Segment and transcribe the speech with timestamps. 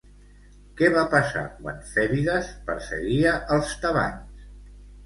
[0.79, 4.51] Què va passar quan Fèbides perseguia els tebans?